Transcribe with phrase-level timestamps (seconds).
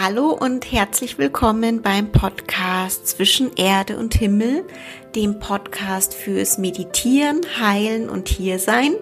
[0.00, 4.64] Hallo und herzlich willkommen beim Podcast Zwischen Erde und Himmel,
[5.16, 8.94] dem Podcast fürs Meditieren, Heilen und Hiersein.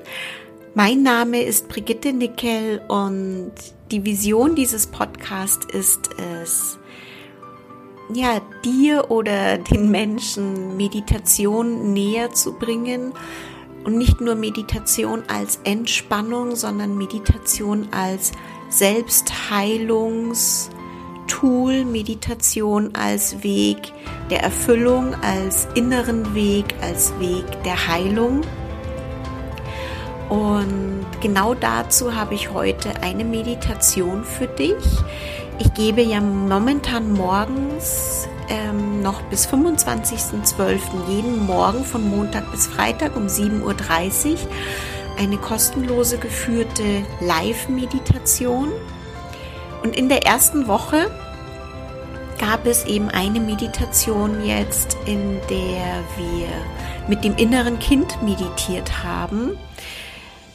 [0.74, 3.52] Mein Name ist Brigitte Nickel und
[3.90, 6.08] die Vision dieses Podcasts ist
[6.40, 6.78] es,
[8.14, 13.12] ja, dir oder den Menschen Meditation näher zu bringen
[13.84, 18.32] und nicht nur Meditation als Entspannung, sondern Meditation als
[18.70, 20.70] Selbstheilungs-
[21.26, 23.92] Tool Meditation als Weg
[24.30, 28.42] der Erfüllung, als inneren Weg, als Weg der Heilung.
[30.28, 34.84] Und genau dazu habe ich heute eine Meditation für dich.
[35.58, 40.80] Ich gebe ja momentan morgens ähm, noch bis 25.12.
[41.08, 44.38] jeden Morgen von Montag bis Freitag um 7.30 Uhr
[45.18, 48.68] eine kostenlose geführte Live-Meditation
[49.86, 51.08] und in der ersten Woche
[52.40, 56.48] gab es eben eine Meditation jetzt, in der wir
[57.06, 59.56] mit dem inneren Kind meditiert haben,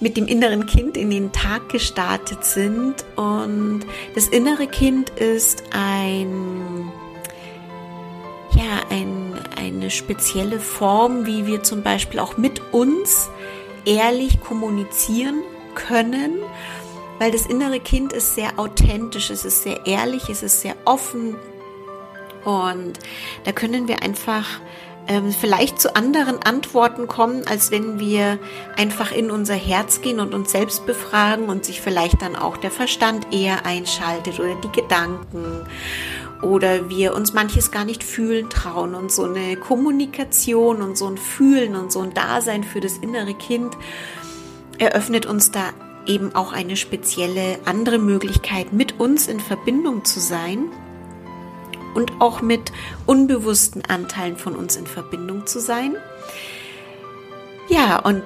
[0.02, 3.06] mit dem inneren Kind in den Tag gestartet sind.
[3.16, 6.92] Und das innere Kind ist ein,
[8.54, 13.30] ja, ein, eine spezielle Form, wie wir zum Beispiel auch mit uns
[13.86, 15.42] ehrlich kommunizieren
[15.74, 16.34] können
[17.22, 21.36] weil das innere Kind ist sehr authentisch, es ist sehr ehrlich, es ist sehr offen.
[22.44, 22.94] Und
[23.44, 24.60] da können wir einfach
[25.08, 28.40] ähm, vielleicht zu anderen Antworten kommen, als wenn wir
[28.76, 32.72] einfach in unser Herz gehen und uns selbst befragen und sich vielleicht dann auch der
[32.72, 35.68] Verstand eher einschaltet oder die Gedanken
[36.42, 41.20] oder wir uns manches gar nicht fühlen trauen und so eine Kommunikation und so ein
[41.20, 43.78] Fühlen und so ein Dasein für das innere Kind
[44.80, 45.70] eröffnet uns da
[46.06, 50.66] eben auch eine spezielle andere Möglichkeit, mit uns in Verbindung zu sein
[51.94, 52.72] und auch mit
[53.06, 55.96] unbewussten Anteilen von uns in Verbindung zu sein.
[57.70, 58.24] Ja, und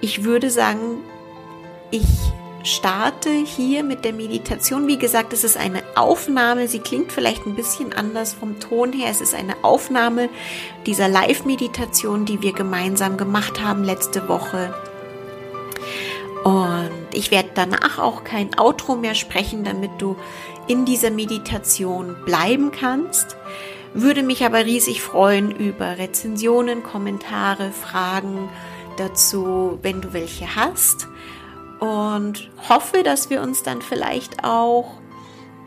[0.00, 0.98] ich würde sagen,
[1.90, 2.06] ich
[2.66, 4.88] starte hier mit der Meditation.
[4.88, 6.68] Wie gesagt, es ist eine Aufnahme.
[6.68, 9.08] Sie klingt vielleicht ein bisschen anders vom Ton her.
[9.10, 10.28] Es ist eine Aufnahme
[10.84, 14.74] dieser Live-Meditation, die wir gemeinsam gemacht haben letzte Woche
[16.46, 20.14] und ich werde danach auch kein Outro mehr sprechen, damit du
[20.68, 23.36] in dieser Meditation bleiben kannst.
[23.94, 28.48] Würde mich aber riesig freuen über Rezensionen, Kommentare, Fragen
[28.96, 31.08] dazu, wenn du welche hast.
[31.80, 35.00] Und hoffe, dass wir uns dann vielleicht auch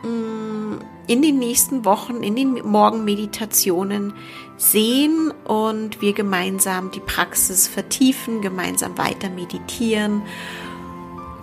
[0.02, 4.14] mm, in den nächsten Wochen, in den Morgenmeditationen
[4.56, 10.22] sehen und wir gemeinsam die Praxis vertiefen, gemeinsam weiter meditieren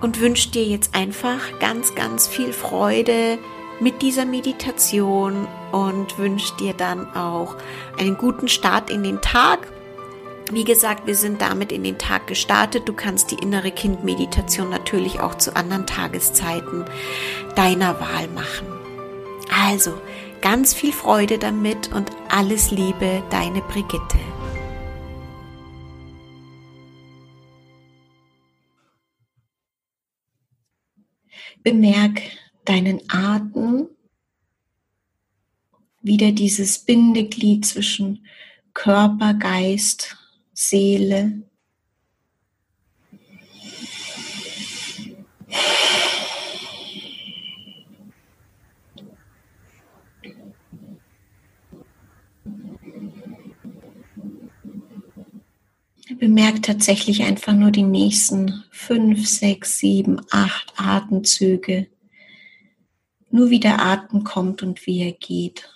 [0.02, 3.38] und wünsche dir jetzt einfach ganz, ganz viel Freude
[3.80, 7.56] mit dieser Meditation und wünsche dir dann auch
[8.00, 9.68] einen guten Start in den Tag.
[10.52, 12.88] Wie gesagt, wir sind damit in den Tag gestartet.
[12.88, 16.86] Du kannst die innere Kindmeditation natürlich auch zu anderen Tageszeiten
[17.56, 18.68] deiner Wahl machen.
[19.68, 19.94] Also,
[20.42, 24.20] ganz viel Freude damit und alles Liebe, deine Brigitte.
[31.64, 32.22] Bemerk
[32.66, 33.88] deinen Atem,
[36.02, 38.26] wieder dieses Bindeglied zwischen
[38.74, 40.18] Körper, Geist,
[40.54, 41.44] Seele.
[56.20, 61.88] Bemerkt tatsächlich einfach nur die nächsten fünf, sechs, sieben, acht Atemzüge.
[63.30, 65.70] Nur wie der Atem kommt und wie er geht.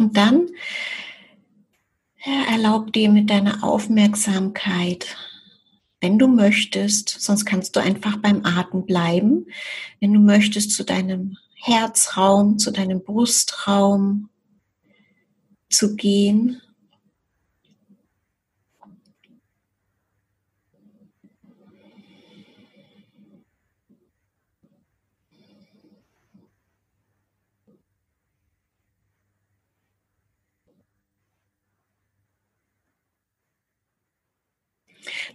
[0.00, 0.48] Und dann
[2.48, 5.14] erlaub dir mit deiner Aufmerksamkeit,
[6.00, 9.46] wenn du möchtest, sonst kannst du einfach beim Atem bleiben,
[10.00, 14.30] wenn du möchtest zu deinem Herzraum, zu deinem Brustraum
[15.68, 16.62] zu gehen.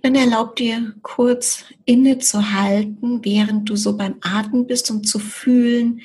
[0.02, 6.02] Dann erlaub dir kurz innezuhalten, während du so beim Atmen bist, um zu fühlen,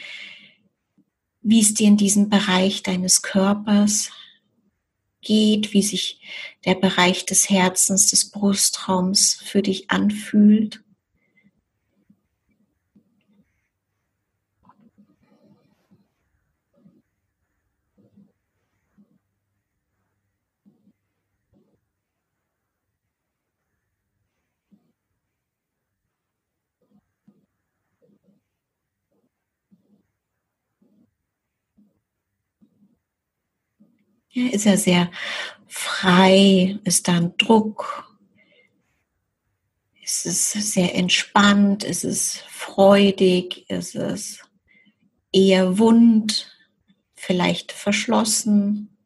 [1.42, 4.10] wie es dir in diesem Bereich deines Körpers
[5.22, 6.20] geht, wie sich
[6.64, 10.82] der Bereich des Herzens, des Brustraums für dich anfühlt.
[34.32, 35.10] Ja, ist er sehr
[35.66, 36.78] frei?
[36.84, 38.16] Ist da ein Druck?
[40.00, 41.82] Ist es sehr entspannt?
[41.82, 43.68] Ist es freudig?
[43.68, 44.38] Ist es
[45.32, 46.56] eher wund?
[47.16, 48.96] Vielleicht verschlossen?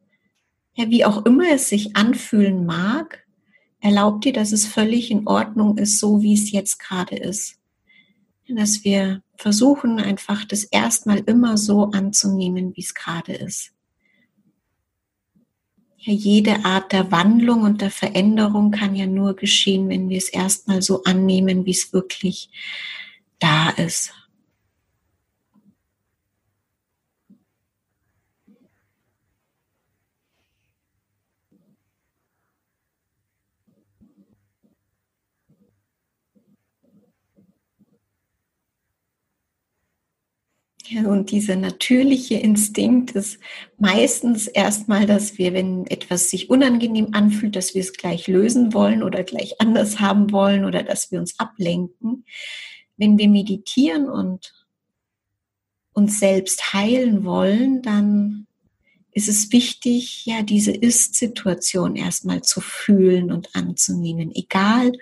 [0.74, 3.26] Ja, wie auch immer es sich anfühlen mag,
[3.80, 7.58] erlaubt dir, dass es völlig in Ordnung ist, so wie es jetzt gerade ist.
[8.46, 13.73] Dass wir versuchen, einfach das erstmal immer so anzunehmen, wie es gerade ist
[16.04, 20.28] ja, jede Art der Wandlung und der Veränderung kann ja nur geschehen, wenn wir es
[20.28, 22.50] erstmal so annehmen, wie es wirklich
[23.38, 24.12] da ist.
[40.73, 40.73] Ja,
[41.06, 43.38] und dieser natürliche Instinkt ist
[43.78, 49.02] meistens erstmal, dass wir, wenn etwas sich unangenehm anfühlt, dass wir es gleich lösen wollen
[49.02, 52.26] oder gleich anders haben wollen oder dass wir uns ablenken.
[52.96, 54.52] Wenn wir meditieren und
[55.94, 58.46] uns selbst heilen wollen, dann
[59.12, 64.92] ist es wichtig, ja, diese Ist-Situation erstmal zu fühlen und anzunehmen, egal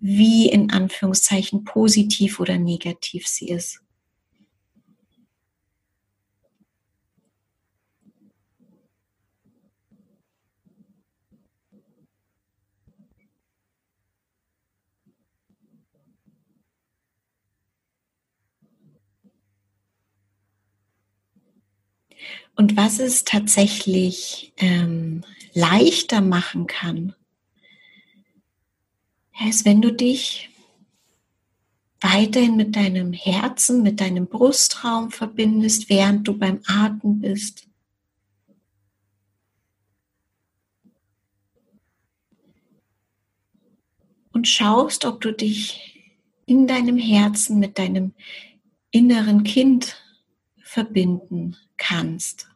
[0.00, 3.83] wie in Anführungszeichen positiv oder negativ sie ist.
[22.56, 25.22] Und was es tatsächlich ähm,
[25.54, 27.14] leichter machen kann,
[29.48, 30.50] ist, wenn du dich
[32.00, 37.66] weiterhin mit deinem Herzen, mit deinem Brustraum verbindest, während du beim Atmen bist.
[44.32, 45.94] Und schaust, ob du dich
[46.46, 48.12] in deinem Herzen mit deinem
[48.90, 49.96] inneren Kind
[50.74, 52.48] verbinden kannst.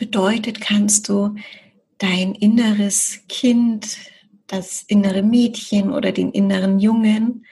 [0.00, 1.36] Bedeutet, kannst du
[2.00, 3.98] dein inneres Kind
[4.46, 7.46] das innere Mädchen oder den inneren Jungen,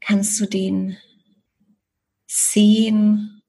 [0.00, 0.96] kannst du den
[2.26, 3.42] sehen.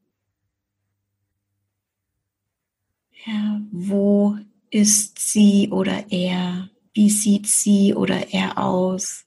[3.25, 4.37] Ja, wo
[4.69, 6.69] ist sie oder er?
[6.93, 9.25] Wie sieht sie oder er aus?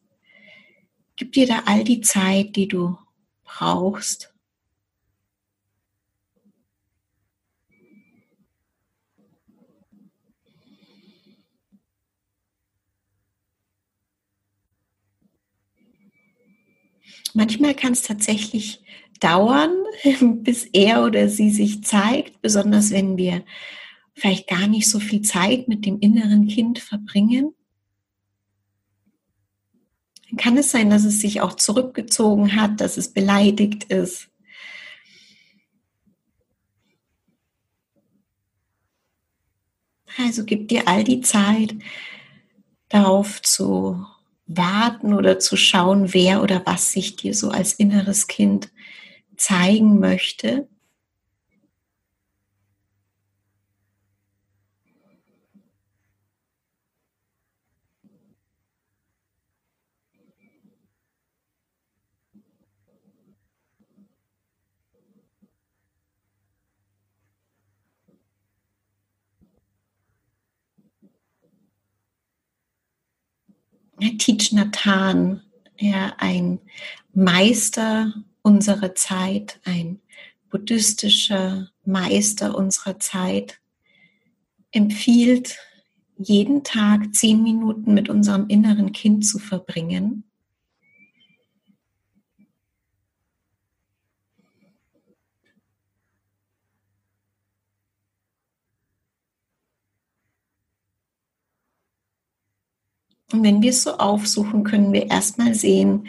[1.17, 2.97] Gib dir da all die Zeit, die du
[3.43, 4.32] brauchst.
[17.35, 18.83] Manchmal kann es tatsächlich
[19.21, 19.73] dauern,
[20.43, 23.45] bis er oder sie sich zeigt, besonders wenn wir
[24.15, 27.55] vielleicht gar nicht so viel Zeit mit dem inneren Kind verbringen.
[30.29, 34.29] Dann kann es sein, dass es sich auch zurückgezogen hat, dass es beleidigt ist.
[40.19, 41.75] Also gib dir all die Zeit
[42.89, 44.07] darauf zu
[44.57, 48.71] warten oder zu schauen, wer oder was sich dir so als inneres Kind
[49.37, 50.69] zeigen möchte.
[74.19, 75.43] Teach Nathan,
[75.79, 76.61] ja, ein
[77.15, 80.01] Meister unserer Zeit, ein
[80.51, 83.61] buddhistischer Meister unserer Zeit,
[84.71, 85.59] empfiehlt,
[86.19, 90.25] jeden Tag zehn Minuten mit unserem inneren Kind zu verbringen.
[103.33, 106.09] Und wenn wir es so aufsuchen, können wir erstmal sehen,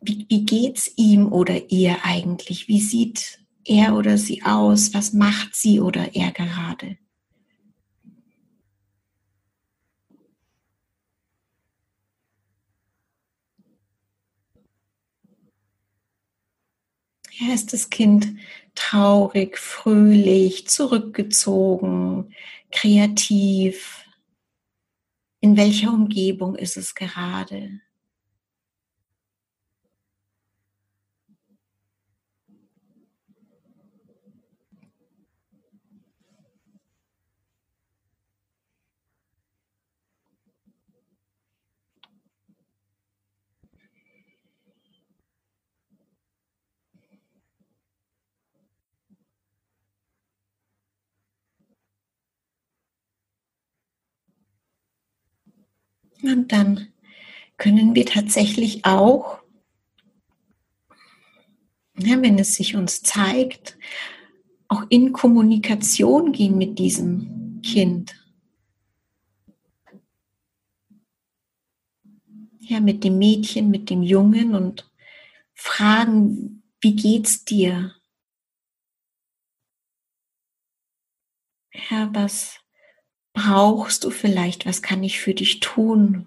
[0.00, 2.68] wie, wie geht es ihm oder ihr eigentlich?
[2.68, 4.92] Wie sieht er oder sie aus?
[4.92, 6.98] Was macht sie oder er gerade?
[17.36, 18.28] Ja, ist das Kind
[18.74, 22.32] traurig, fröhlich, zurückgezogen,
[22.70, 24.03] kreativ?
[25.44, 27.82] In welcher Umgebung ist es gerade?
[56.24, 56.88] Und dann
[57.58, 59.42] können wir tatsächlich auch,
[61.98, 63.78] ja, wenn es sich uns zeigt,
[64.68, 68.14] auch in Kommunikation gehen mit diesem Kind.
[72.60, 74.90] Ja, mit dem Mädchen, mit dem Jungen und
[75.52, 77.94] fragen, wie geht's dir?
[81.90, 82.63] Ja, was,
[83.34, 84.64] brauchst du vielleicht?
[84.64, 86.26] Was kann ich für dich tun?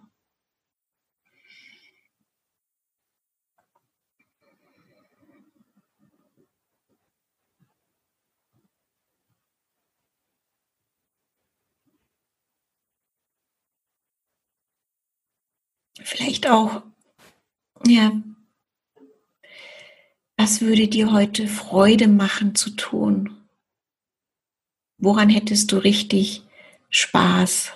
[16.03, 16.83] Vielleicht auch,
[17.85, 18.11] ja,
[20.37, 23.47] was würde dir heute Freude machen zu tun?
[24.99, 26.46] Woran hättest du richtig
[26.89, 27.71] Spaß.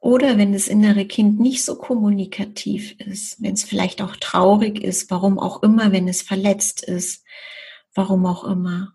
[0.00, 5.10] Oder wenn das innere Kind nicht so kommunikativ ist, wenn es vielleicht auch traurig ist,
[5.10, 7.24] warum auch immer, wenn es verletzt ist,
[7.94, 8.94] warum auch immer.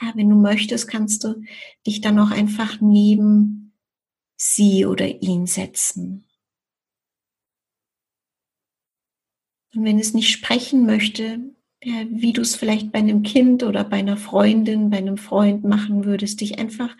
[0.00, 1.42] Ja, wenn du möchtest, kannst du
[1.86, 3.74] dich dann auch einfach neben
[4.36, 6.25] sie oder ihn setzen.
[9.74, 11.40] Und wenn es nicht sprechen möchte,
[11.82, 16.04] wie du es vielleicht bei einem Kind oder bei einer Freundin, bei einem Freund machen
[16.04, 16.96] würdest, dich einfach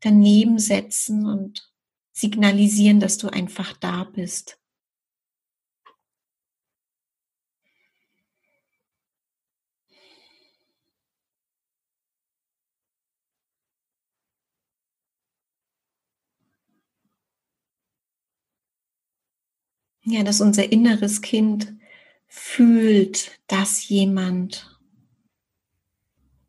[0.00, 1.70] daneben setzen und
[2.12, 4.58] signalisieren, dass du einfach da bist.
[20.04, 21.74] Ja, dass unser inneres Kind
[22.34, 24.80] fühlt, dass jemand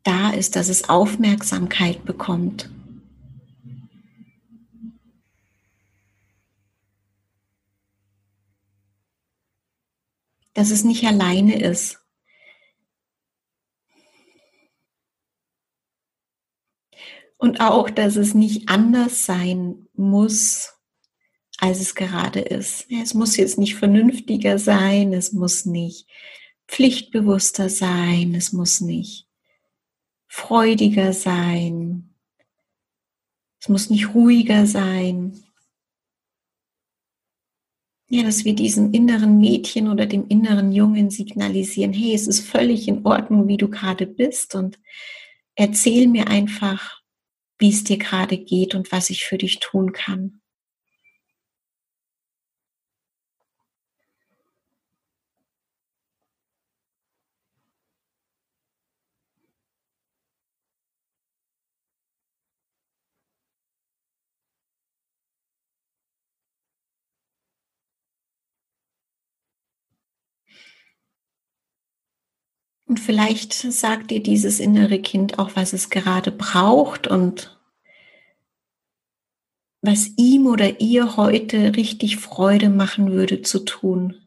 [0.02, 2.70] da ist, dass es Aufmerksamkeit bekommt.
[10.54, 12.00] Dass es nicht alleine ist.
[17.36, 20.73] Und auch, dass es nicht anders sein muss
[21.64, 22.86] als es gerade ist.
[22.90, 26.06] Es muss jetzt nicht vernünftiger sein, es muss nicht
[26.68, 29.26] pflichtbewusster sein, es muss nicht
[30.28, 32.14] freudiger sein,
[33.62, 35.42] es muss nicht ruhiger sein.
[38.10, 42.88] Ja, dass wir diesem inneren Mädchen oder dem inneren Jungen signalisieren, hey, es ist völlig
[42.88, 44.78] in Ordnung, wie du gerade bist und
[45.54, 47.00] erzähl mir einfach,
[47.56, 50.42] wie es dir gerade geht und was ich für dich tun kann.
[72.86, 77.58] Und vielleicht sagt dir dieses innere Kind auch, was es gerade braucht und
[79.80, 84.23] was ihm oder ihr heute richtig Freude machen würde zu tun.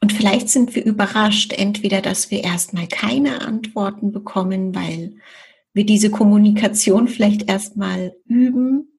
[0.00, 5.16] Und vielleicht sind wir überrascht, entweder, dass wir erstmal keine Antworten bekommen, weil
[5.72, 8.98] wir diese Kommunikation vielleicht erstmal üben.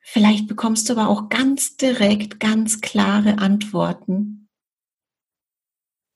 [0.00, 4.48] Vielleicht bekommst du aber auch ganz direkt, ganz klare Antworten.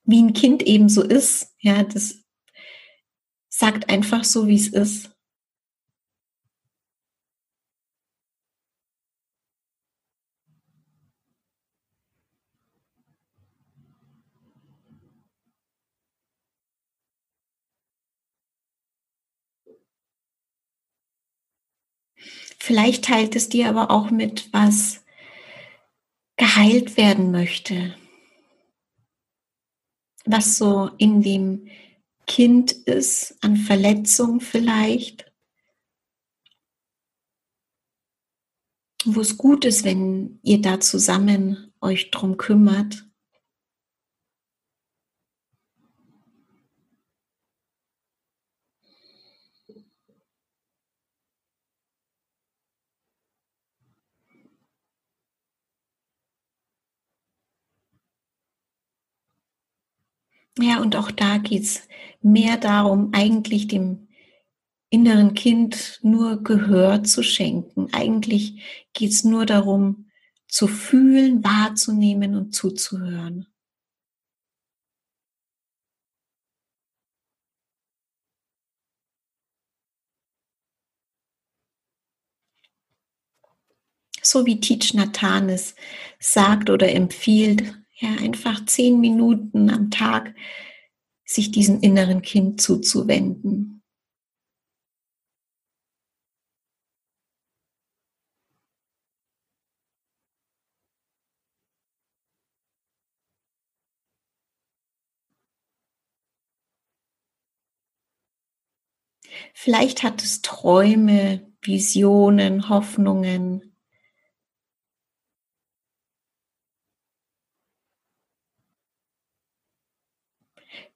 [0.05, 1.55] Wie ein Kind eben so ist.
[1.59, 2.25] Ja, das
[3.49, 5.11] sagt einfach so, wie es ist.
[22.65, 25.05] Vielleicht teilt es dir aber auch mit, was
[26.37, 27.97] geheilt werden möchte.
[30.25, 31.67] Was so in dem
[32.29, 35.33] Kind ist, an Verletzung vielleicht.
[39.05, 43.12] Wo es gut ist, wenn ihr da zusammen euch drum kümmert.
[60.59, 61.89] Ja, und auch da geht es
[62.21, 64.09] mehr darum, eigentlich dem
[64.91, 67.89] inneren Kind nur Gehör zu schenken.
[67.93, 68.63] Eigentlich
[68.95, 70.11] geht es nur darum,
[70.49, 73.47] zu fühlen, wahrzunehmen und zuzuhören.
[84.23, 85.75] So wie Teach Nathanes
[86.19, 90.35] sagt oder empfiehlt, ja, einfach zehn Minuten am Tag
[91.25, 93.83] sich diesem inneren Kind zuzuwenden.
[109.55, 113.72] Vielleicht hat es Träume, Visionen, Hoffnungen,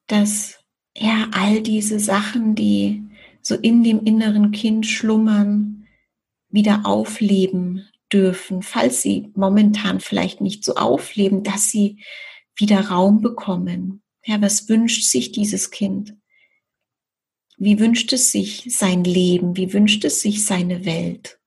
[0.06, 0.58] dass
[0.96, 3.02] ja all diese Sachen, die
[3.42, 5.86] so in dem inneren Kind schlummern,
[6.48, 12.02] wieder aufleben dürfen, falls sie momentan vielleicht nicht so aufleben, dass sie
[12.56, 14.02] wieder Raum bekommen.
[14.24, 16.16] Ja, was wünscht sich dieses Kind?
[17.58, 19.56] Wie wünscht es sich sein Leben?
[19.56, 21.38] Wie wünscht es sich seine Welt?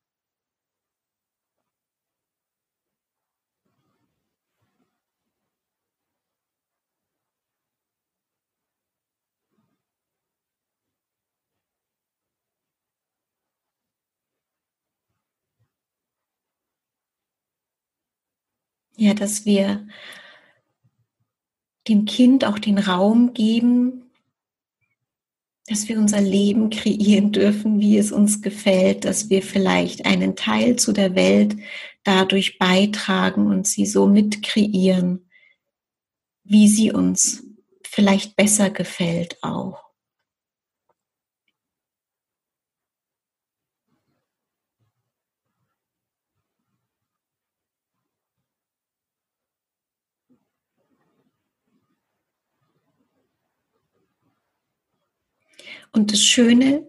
[19.00, 19.88] Ja, dass wir
[21.88, 24.12] dem Kind auch den Raum geben,
[25.68, 30.76] dass wir unser Leben kreieren dürfen, wie es uns gefällt, dass wir vielleicht einen Teil
[30.76, 31.56] zu der Welt
[32.04, 35.30] dadurch beitragen und sie so mit kreieren,
[36.44, 37.46] wie sie uns
[37.86, 39.89] vielleicht besser gefällt auch.
[55.92, 56.88] Und das Schöne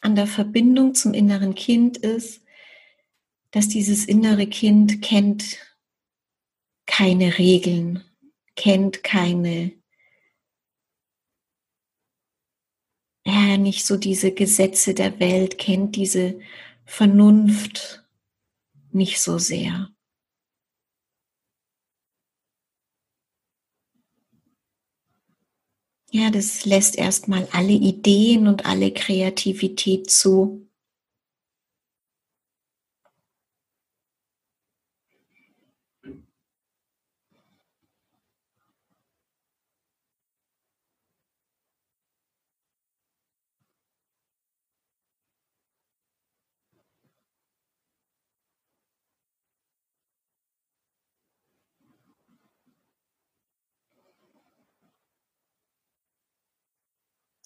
[0.00, 2.42] an der Verbindung zum inneren Kind ist,
[3.50, 5.58] dass dieses innere Kind kennt
[6.86, 8.04] keine Regeln,
[8.54, 9.72] kennt keine,
[13.24, 16.40] ja, nicht so diese Gesetze der Welt, kennt diese
[16.84, 18.04] Vernunft
[18.92, 19.90] nicht so sehr.
[26.12, 30.68] Ja, das lässt erstmal alle Ideen und alle Kreativität zu.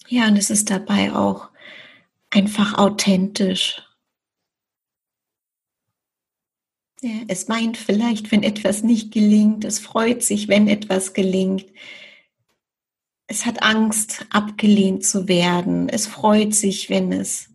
[0.07, 1.49] Ja, und es ist dabei auch
[2.29, 3.81] einfach authentisch.
[7.01, 11.65] Ja, es meint vielleicht, wenn etwas nicht gelingt, es freut sich, wenn etwas gelingt.
[13.27, 15.89] Es hat Angst, abgelehnt zu werden.
[15.89, 17.49] Es freut sich, wenn es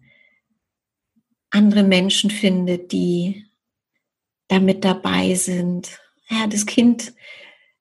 [1.50, 3.46] andere Menschen findet, die
[4.48, 5.98] damit dabei sind.
[6.28, 7.14] Ja, das Kind,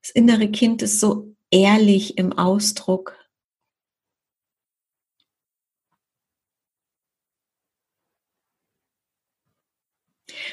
[0.02, 3.19] das innere Kind ist so ehrlich im Ausdruck.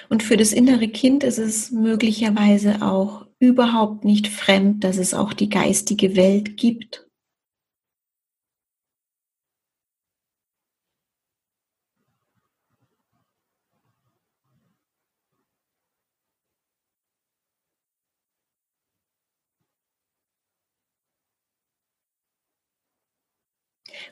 [0.09, 5.33] Und für das innere Kind ist es möglicherweise auch überhaupt nicht fremd, dass es auch
[5.33, 7.06] die geistige Welt gibt.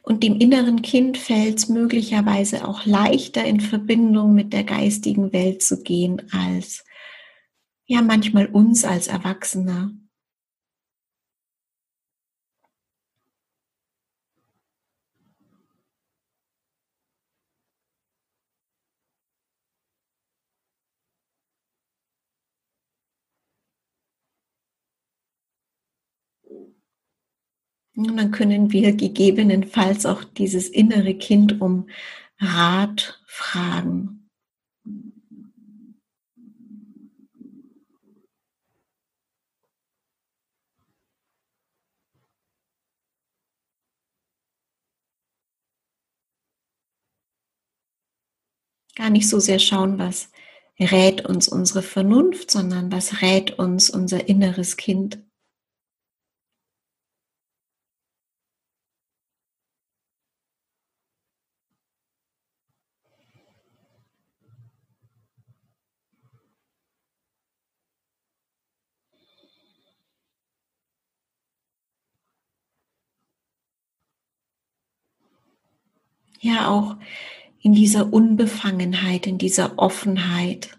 [0.07, 5.63] Und dem inneren Kind fällt es möglicherweise auch leichter in Verbindung mit der geistigen Welt
[5.63, 6.85] zu gehen als
[7.87, 9.93] ja manchmal uns als Erwachsener.
[27.97, 31.89] Und dann können wir gegebenenfalls auch dieses innere Kind um
[32.39, 34.29] Rat fragen.
[48.97, 50.31] Gar nicht so sehr schauen, was
[50.79, 55.19] rät uns unsere Vernunft, sondern was rät uns unser inneres Kind.
[76.45, 76.97] Ja auch
[77.61, 80.79] in dieser Unbefangenheit, in dieser Offenheit.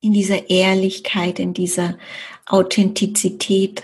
[0.00, 1.96] In dieser Ehrlichkeit, in dieser
[2.44, 3.82] Authentizität.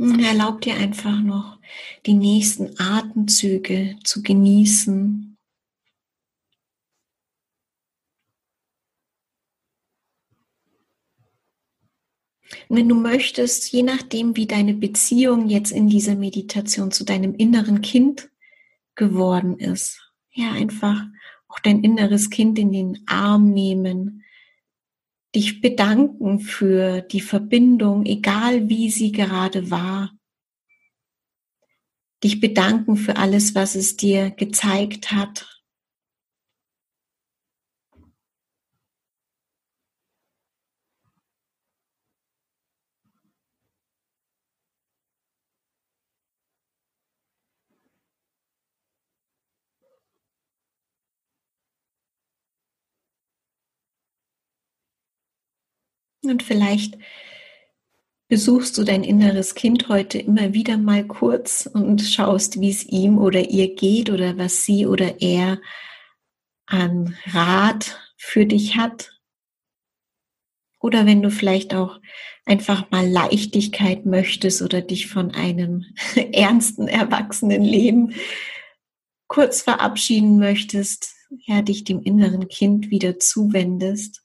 [0.00, 1.58] Erlaub dir einfach noch
[2.06, 5.36] die nächsten Atemzüge zu genießen.
[12.68, 17.34] Und wenn du möchtest, je nachdem, wie deine Beziehung jetzt in dieser Meditation zu deinem
[17.34, 18.30] inneren Kind
[18.94, 20.00] geworden ist,
[20.32, 21.04] ja, einfach
[21.46, 24.24] auch dein inneres Kind in den Arm nehmen,
[25.34, 30.12] dich bedanken für die Verbindung, egal wie sie gerade war.
[32.22, 35.59] Dich bedanken für alles, was es dir gezeigt hat.
[56.22, 56.98] Und vielleicht
[58.28, 63.18] besuchst du dein inneres Kind heute immer wieder mal kurz und schaust, wie es ihm
[63.18, 65.60] oder ihr geht oder was sie oder er
[66.66, 69.18] an Rat für dich hat.
[70.78, 72.00] Oder wenn du vielleicht auch
[72.46, 75.84] einfach mal Leichtigkeit möchtest oder dich von einem
[76.32, 78.14] ernsten Erwachsenenleben
[79.26, 81.14] kurz verabschieden möchtest,
[81.46, 84.22] ja, dich dem inneren Kind wieder zuwendest.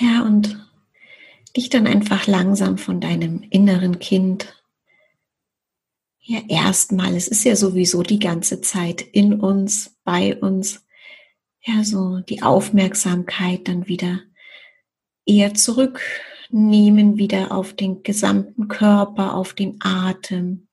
[0.00, 0.58] Ja, und
[1.56, 4.56] dich dann einfach langsam von deinem inneren Kind.
[6.20, 10.86] Ja erstmal, es ist ja sowieso die ganze Zeit in uns, bei uns,
[11.62, 14.20] ja, so die Aufmerksamkeit dann wieder
[15.26, 20.68] eher zurücknehmen, wieder auf den gesamten Körper, auf den Atem.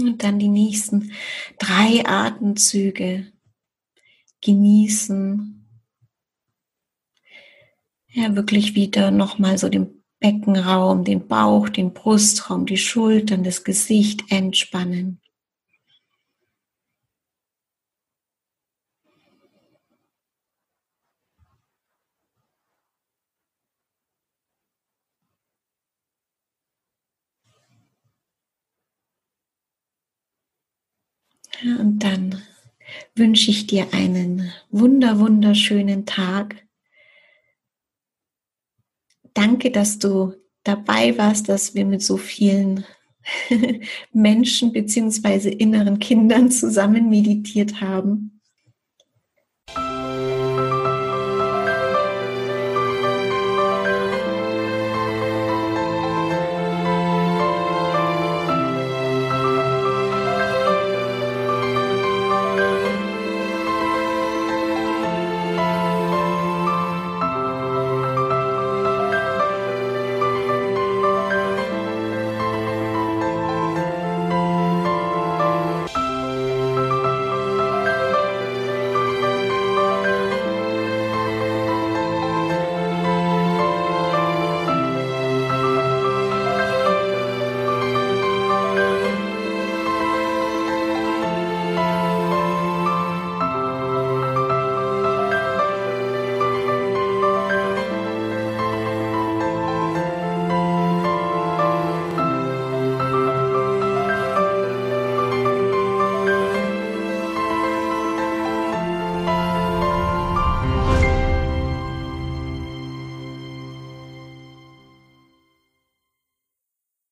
[0.00, 1.12] Und dann die nächsten
[1.58, 3.26] drei Atemzüge
[4.40, 5.56] genießen.
[8.08, 14.30] Ja, wirklich wieder nochmal so den Beckenraum, den Bauch, den Brustraum, die Schultern, das Gesicht
[14.30, 15.20] entspannen.
[31.62, 32.42] Und dann
[33.14, 36.56] wünsche ich dir einen wunder, wunderschönen Tag.
[39.34, 42.84] Danke, dass du dabei warst, dass wir mit so vielen
[44.12, 48.39] Menschen beziehungsweise inneren Kindern zusammen meditiert haben.